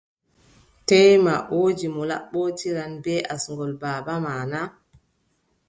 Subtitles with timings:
[0.87, 4.59] Teema woodi mo laɓɓotiran bee asngol baaba ma na?